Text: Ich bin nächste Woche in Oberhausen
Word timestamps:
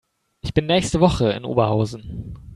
Ich 0.41 0.55
bin 0.55 0.65
nächste 0.65 0.99
Woche 0.99 1.29
in 1.33 1.45
Oberhausen 1.45 2.39